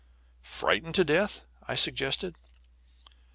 [0.49, 2.35] "Frightened to death?" I suggested.